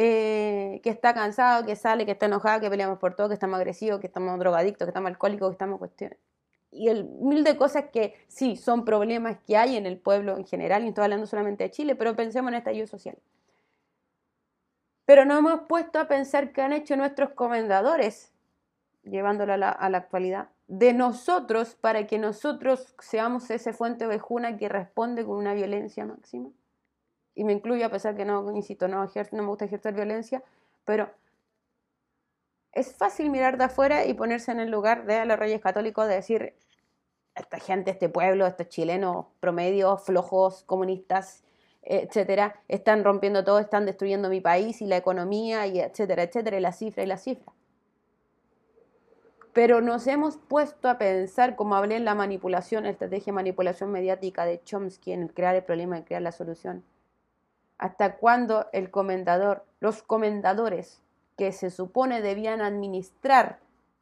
eh, 0.00 0.80
que 0.84 0.90
está 0.90 1.12
cansado, 1.12 1.66
que 1.66 1.74
sale, 1.74 2.06
que 2.06 2.12
está 2.12 2.26
enojado, 2.26 2.60
que 2.60 2.70
peleamos 2.70 3.00
por 3.00 3.16
todo, 3.16 3.26
que 3.26 3.34
estamos 3.34 3.56
agresivos, 3.56 3.98
que 3.98 4.06
estamos 4.06 4.38
drogadictos, 4.38 4.86
que 4.86 4.90
estamos 4.90 5.08
alcohólicos, 5.08 5.48
que 5.48 5.54
estamos 5.54 5.80
cuestiones. 5.80 6.20
Y 6.70 6.86
el 6.86 7.04
mil 7.04 7.42
de 7.42 7.56
cosas 7.56 7.86
que 7.92 8.14
sí 8.28 8.54
son 8.54 8.84
problemas 8.84 9.38
que 9.44 9.56
hay 9.56 9.76
en 9.76 9.86
el 9.86 9.98
pueblo 9.98 10.36
en 10.36 10.46
general, 10.46 10.82
y 10.82 10.84
no 10.84 10.88
estoy 10.90 11.02
hablando 11.02 11.26
solamente 11.26 11.64
de 11.64 11.72
Chile, 11.72 11.96
pero 11.96 12.14
pensemos 12.14 12.52
en 12.52 12.68
ayuda 12.68 12.86
social. 12.86 13.18
Pero 15.04 15.24
no 15.24 15.36
hemos 15.36 15.62
puesto 15.62 15.98
a 15.98 16.06
pensar 16.06 16.52
qué 16.52 16.62
han 16.62 16.72
hecho 16.72 16.96
nuestros 16.96 17.30
comendadores, 17.30 18.32
llevándolo 19.02 19.54
a 19.54 19.56
la, 19.56 19.70
a 19.70 19.90
la 19.90 19.98
actualidad, 19.98 20.50
de 20.68 20.92
nosotros 20.92 21.74
para 21.74 22.06
que 22.06 22.18
nosotros 22.18 22.94
seamos 23.00 23.50
ese 23.50 23.72
fuente 23.72 24.06
ovejuna 24.06 24.58
que 24.58 24.68
responde 24.68 25.24
con 25.24 25.38
una 25.38 25.54
violencia 25.54 26.06
máxima. 26.06 26.50
Y 27.38 27.44
me 27.44 27.52
incluyo 27.52 27.86
a 27.86 27.88
pesar 27.88 28.16
que 28.16 28.24
no, 28.24 28.50
insisto, 28.50 28.88
no, 28.88 29.04
no 29.04 29.42
me 29.42 29.48
gusta 29.48 29.64
ejercer 29.64 29.94
violencia, 29.94 30.42
pero 30.84 31.08
es 32.72 32.96
fácil 32.96 33.30
mirar 33.30 33.58
de 33.58 33.64
afuera 33.64 34.04
y 34.06 34.14
ponerse 34.14 34.50
en 34.50 34.58
el 34.58 34.72
lugar 34.72 35.06
de 35.06 35.24
los 35.24 35.38
reyes 35.38 35.60
católicos 35.60 36.08
de 36.08 36.16
decir, 36.16 36.56
esta 37.36 37.60
gente, 37.60 37.92
este 37.92 38.08
pueblo, 38.08 38.44
estos 38.44 38.68
chilenos 38.68 39.26
promedios, 39.38 40.02
flojos, 40.02 40.64
comunistas, 40.64 41.44
etcétera, 41.82 42.60
están 42.66 43.04
rompiendo 43.04 43.44
todo, 43.44 43.60
están 43.60 43.86
destruyendo 43.86 44.28
mi 44.28 44.40
país 44.40 44.82
y 44.82 44.86
la 44.86 44.96
economía, 44.96 45.64
y 45.68 45.78
etcétera, 45.78 46.24
etcétera, 46.24 46.58
y 46.58 46.60
la 46.60 46.72
cifra 46.72 47.04
y 47.04 47.06
la 47.06 47.18
cifra 47.18 47.52
pero 49.52 49.80
nos 49.80 50.06
hemos 50.06 50.36
puesto 50.36 50.88
a 50.88 50.98
pensar, 50.98 51.56
como 51.56 51.74
hablé 51.74 51.96
en 51.96 52.04
la 52.04 52.14
manipulación, 52.14 52.84
la 52.84 52.90
estrategia 52.90 53.32
de 53.32 53.36
manipulación 53.36 53.90
mediática 53.90 54.44
de 54.44 54.62
Chomsky 54.62 55.10
en 55.10 55.26
crear 55.26 55.56
el 55.56 55.64
problema 55.64 55.98
y 55.98 56.02
crear 56.04 56.22
la 56.22 56.30
solución. 56.30 56.84
¿Hasta 57.78 58.16
cuándo 58.16 58.66
el 58.72 58.90
comendador, 58.90 59.64
los 59.80 60.02
comendadores 60.02 61.00
que 61.36 61.52
se 61.52 61.70
supone 61.70 62.20
debían 62.20 62.60
administrar 62.60 63.60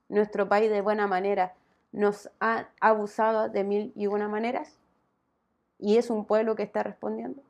nuestro 0.09 0.49
país 0.49 0.71
de 0.71 0.80
buena 0.80 1.06
manera, 1.06 1.54
nos 1.92 2.30
han 2.40 2.66
abusado 2.80 3.49
de 3.50 3.64
mil 3.64 3.92
y 3.95 4.06
una 4.06 4.28
maneras? 4.28 4.78
Y 5.78 5.99
es 5.99 6.09
un 6.09 6.25
pueblo 6.25 6.56
que 6.56 6.62
está 6.62 6.83
respondiendo. 6.83 7.42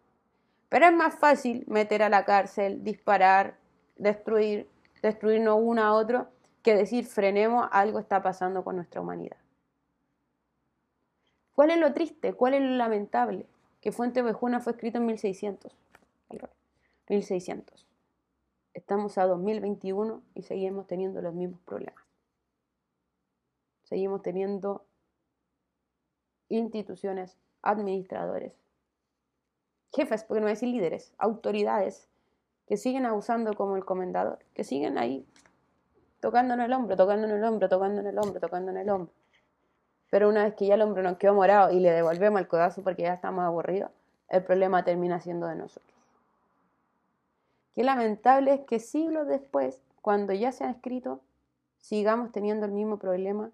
Pero 0.69 0.87
es 0.87 0.93
más 0.93 1.15
fácil 1.15 1.65
meter 1.69 2.03
a 2.03 2.09
la 2.09 2.25
cárcel, 2.25 2.83
disparar, 2.83 3.57
destruir, 3.97 4.69
destruirnos 5.01 5.59
uno 5.61 5.85
a 5.85 5.93
otro, 5.93 6.29
que 6.63 6.75
decir 6.75 7.07
frenemos, 7.07 7.69
algo 7.71 8.01
está 8.01 8.23
pasando 8.23 8.65
con 8.65 8.75
nuestra 8.75 9.01
humanidad. 9.01 9.37
¿Cuál 11.55 11.71
es 11.71 11.79
lo 11.79 11.93
triste? 11.95 12.35
¿Cuál 12.35 12.55
es 12.55 12.63
lo 12.63 12.77
lamentable? 12.77 13.47
Que 13.81 13.93
Fuente 13.93 14.21
Ovejuna 14.21 14.59
fue 14.59 14.73
escrito 14.73 14.99
en 14.99 15.07
1600. 15.07 15.73
1600. 17.09 17.87
Estamos 18.75 19.17
a 19.19 19.27
2021 19.27 20.23
y 20.35 20.43
seguimos 20.43 20.87
teniendo 20.87 21.23
los 21.23 21.35
mismos 21.35 21.61
problemas. 21.61 22.05
Seguimos 23.85 24.23
teniendo 24.23 24.85
instituciones, 26.49 27.37
administradores, 27.63 28.53
jefes, 29.95 30.25
porque 30.25 30.41
no 30.41 30.47
decir 30.47 30.69
líderes, 30.69 31.13
autoridades, 31.19 32.09
que 32.67 32.77
siguen 32.77 33.07
abusando 33.07 33.55
como 33.55 33.77
el 33.77 33.85
comendador, 33.85 34.41
que 34.55 34.65
siguen 34.65 34.99
ahí 34.99 35.25
tocando 36.21 36.55
en 36.55 36.61
el 36.61 36.73
hombro, 36.73 36.97
tocando 36.97 37.27
en 37.27 37.35
el 37.35 37.45
hombro, 37.45 37.69
tocando 37.69 38.01
en 38.01 38.07
el 38.09 38.19
hombro, 38.19 38.41
tocando 38.41 38.71
en 38.73 38.77
el 38.79 38.91
hombro. 38.91 39.13
Pero 40.11 40.29
una 40.29 40.45
vez 40.45 40.55
que 40.55 40.67
ya 40.67 40.75
el 40.75 40.83
hombro 40.83 41.03
nos 41.03 41.17
quedó 41.19 41.35
morado 41.35 41.71
y 41.71 41.81
le 41.81 41.93
devolvemos 41.93 42.41
el 42.41 42.49
codazo 42.49 42.83
porque 42.83 43.03
ya 43.03 43.15
estamos 43.15 43.45
aburridos, 43.45 43.91
el 44.29 44.43
problema 44.43 44.85
termina 44.85 45.21
siendo 45.21 45.47
de 45.47 45.57
nosotros. 45.57 45.96
Qué 47.77 47.85
lamentable 47.85 48.55
es 48.55 48.61
que 48.63 48.81
siglos 48.81 49.29
después, 49.29 49.83
cuando 50.01 50.33
ya 50.33 50.51
se 50.51 50.65
ha 50.65 50.71
escrito, 50.71 51.21
sigamos 51.77 52.33
teniendo 52.33 52.65
el 52.65 52.73
mismo 52.73 52.99
problema 52.99 53.51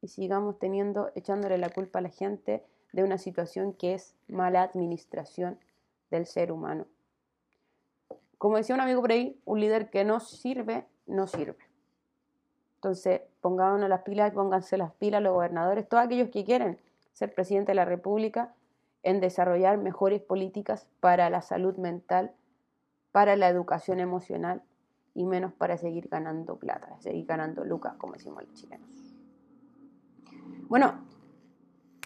y 0.00 0.06
sigamos 0.06 0.60
teniendo, 0.60 1.10
echándole 1.16 1.58
la 1.58 1.70
culpa 1.70 1.98
a 1.98 2.02
la 2.02 2.08
gente 2.08 2.62
de 2.92 3.02
una 3.02 3.18
situación 3.18 3.72
que 3.72 3.94
es 3.94 4.14
mala 4.28 4.62
administración 4.62 5.58
del 6.12 6.24
ser 6.24 6.52
humano. 6.52 6.86
Como 8.38 8.58
decía 8.58 8.76
un 8.76 8.80
amigo 8.80 9.00
por 9.00 9.10
ahí, 9.10 9.40
un 9.44 9.58
líder 9.58 9.90
que 9.90 10.04
no 10.04 10.20
sirve, 10.20 10.86
no 11.08 11.26
sirve. 11.26 11.58
Entonces, 12.76 13.22
pongámonos 13.40 13.88
las 13.88 14.02
pilas, 14.02 14.32
pónganse 14.32 14.78
las 14.78 14.92
pilas 14.92 15.20
los 15.20 15.32
gobernadores, 15.32 15.88
todos 15.88 16.04
aquellos 16.04 16.30
que 16.30 16.44
quieren 16.44 16.78
ser 17.12 17.34
presidente 17.34 17.72
de 17.72 17.76
la 17.76 17.84
República, 17.84 18.54
en 19.02 19.18
desarrollar 19.20 19.78
mejores 19.78 20.22
políticas 20.22 20.86
para 21.00 21.28
la 21.28 21.42
salud 21.42 21.76
mental, 21.76 22.32
para 23.14 23.36
la 23.36 23.48
educación 23.48 24.00
emocional 24.00 24.60
y 25.14 25.24
menos 25.24 25.52
para 25.52 25.76
seguir 25.76 26.08
ganando 26.08 26.56
plata, 26.56 26.96
seguir 26.98 27.26
ganando 27.26 27.64
lucas, 27.64 27.94
como 27.96 28.14
decimos 28.14 28.42
los 28.42 28.52
chilenos. 28.54 28.88
Bueno, 30.66 30.98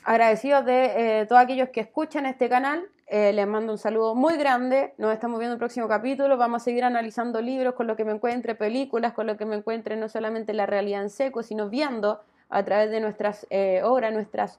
agradecidos 0.05 0.67
de 0.67 1.21
eh, 1.21 1.27
todos 1.27 1.41
aquellos 1.41 1.71
que 1.71 1.81
escuchan 1.81 2.27
este 2.27 2.50
canal. 2.50 2.85
Eh, 3.07 3.33
les 3.33 3.47
mando 3.47 3.73
un 3.73 3.79
saludo 3.79 4.15
muy 4.15 4.37
grande. 4.37 4.93
Nos 4.99 5.15
estamos 5.15 5.38
viendo 5.38 5.55
en 5.55 5.57
el 5.57 5.61
próximo 5.61 5.88
capítulo. 5.88 6.37
Vamos 6.37 6.61
a 6.61 6.65
seguir 6.67 6.85
analizando 6.85 7.41
libros 7.41 7.73
con 7.73 7.87
lo 7.87 7.97
que 7.97 8.05
me 8.05 8.12
encuentre, 8.12 8.55
películas 8.55 9.15
con 9.15 9.27
lo 9.27 9.38
que 9.38 9.47
me 9.47 9.57
encuentre, 9.57 9.97
no 9.97 10.11
solamente 10.11 10.53
la 10.53 10.67
realidad 10.67 11.00
en 11.00 11.09
seco, 11.09 11.43
sino 11.43 11.71
viendo 11.71 12.21
a 12.50 12.62
través 12.65 12.91
de 12.91 13.00
nuestras 13.00 13.47
eh, 13.49 13.81
obras, 13.83 14.12
nuestras 14.12 14.59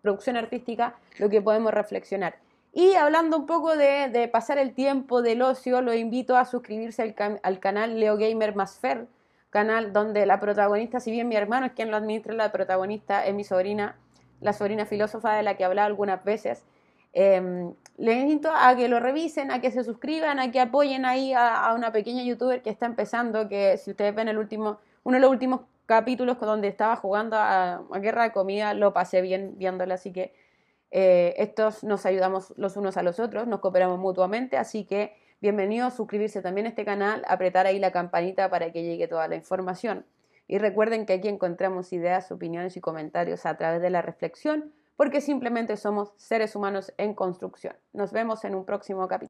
producciones 0.00 0.44
artísticas, 0.44 0.94
lo 1.18 1.28
que 1.28 1.42
podemos 1.42 1.74
reflexionar. 1.74 2.36
Y 2.74 2.94
hablando 2.94 3.38
un 3.38 3.46
poco 3.46 3.76
de, 3.76 4.28
pasar 4.32 4.58
el 4.58 4.74
tiempo 4.74 5.22
del 5.22 5.42
ocio, 5.42 5.80
lo 5.80 5.94
invito 5.94 6.36
a 6.36 6.44
suscribirse 6.44 7.02
al, 7.02 7.40
al 7.42 7.60
canal 7.60 8.00
Leo 8.00 8.16
Gamer 8.16 8.56
Más 8.56 8.78
Fer, 8.80 9.06
canal 9.50 9.92
donde 9.92 10.26
la 10.26 10.40
protagonista, 10.40 10.98
si 10.98 11.12
bien 11.12 11.28
mi 11.28 11.36
hermano 11.36 11.66
es 11.66 11.72
quien 11.72 11.90
lo 11.90 11.96
administra, 11.96 12.34
la 12.34 12.50
protagonista 12.50 13.24
es 13.24 13.32
mi 13.32 13.44
sobrina, 13.44 13.96
la 14.40 14.52
sobrina 14.52 14.86
filósofa 14.86 15.34
de 15.34 15.44
la 15.44 15.56
que 15.56 15.62
he 15.62 15.66
hablado 15.66 15.86
algunas 15.86 16.24
veces. 16.24 16.64
Eh, 17.12 17.72
les 17.96 18.16
invito 18.16 18.50
a 18.52 18.74
que 18.74 18.88
lo 18.88 18.98
revisen, 18.98 19.52
a 19.52 19.60
que 19.60 19.70
se 19.70 19.84
suscriban, 19.84 20.40
a 20.40 20.50
que 20.50 20.60
apoyen 20.60 21.04
ahí 21.04 21.32
a, 21.32 21.72
una 21.74 21.92
pequeña 21.92 22.24
youtuber 22.24 22.60
que 22.60 22.70
está 22.70 22.86
empezando, 22.86 23.48
que 23.48 23.76
si 23.76 23.92
ustedes 23.92 24.14
ven 24.14 24.28
el 24.28 24.36
último, 24.36 24.78
uno 25.04 25.16
de 25.16 25.20
los 25.20 25.30
últimos 25.30 25.60
capítulos 25.86 26.40
donde 26.40 26.66
estaba 26.66 26.96
jugando 26.96 27.36
a, 27.38 27.82
Guerra 28.00 28.24
de 28.24 28.32
Comida, 28.32 28.74
lo 28.74 28.92
pasé 28.92 29.22
bien 29.22 29.54
viéndola, 29.58 29.94
así 29.94 30.12
que 30.12 30.34
eh, 30.96 31.34
estos 31.38 31.82
nos 31.82 32.06
ayudamos 32.06 32.54
los 32.56 32.76
unos 32.76 32.96
a 32.96 33.02
los 33.02 33.18
otros, 33.18 33.48
nos 33.48 33.58
cooperamos 33.58 33.98
mutuamente, 33.98 34.56
así 34.56 34.84
que 34.84 35.16
bienvenido 35.40 35.88
a 35.88 35.90
suscribirse 35.90 36.40
también 36.40 36.66
a 36.66 36.68
este 36.68 36.84
canal, 36.84 37.24
apretar 37.26 37.66
ahí 37.66 37.80
la 37.80 37.90
campanita 37.90 38.48
para 38.48 38.70
que 38.70 38.84
llegue 38.84 39.08
toda 39.08 39.26
la 39.26 39.34
información. 39.34 40.06
Y 40.46 40.58
recuerden 40.58 41.04
que 41.04 41.14
aquí 41.14 41.26
encontramos 41.26 41.92
ideas, 41.92 42.30
opiniones 42.30 42.76
y 42.76 42.80
comentarios 42.80 43.44
a 43.44 43.56
través 43.56 43.82
de 43.82 43.90
la 43.90 44.02
reflexión 44.02 44.72
porque 44.94 45.20
simplemente 45.20 45.76
somos 45.76 46.12
seres 46.16 46.54
humanos 46.54 46.94
en 46.96 47.14
construcción. 47.14 47.74
Nos 47.92 48.12
vemos 48.12 48.44
en 48.44 48.54
un 48.54 48.64
próximo 48.64 49.08
capítulo. 49.08 49.22